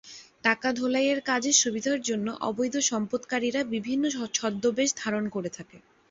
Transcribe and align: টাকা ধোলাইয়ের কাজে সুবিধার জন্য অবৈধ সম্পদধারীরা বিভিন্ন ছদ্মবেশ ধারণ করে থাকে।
টাকা 0.43 0.67
ধোলাইয়ের 0.73 1.19
কাজে 1.25 1.51
সুবিধার 1.61 1.99
জন্য 2.01 2.27
অবৈধ 2.41 2.75
সম্পদধারীরা 2.89 3.61
বিভিন্ন 3.73 4.03
ছদ্মবেশ 4.35 4.89
ধারণ 4.97 5.25
করে 5.35 5.49
থাকে। 5.57 5.77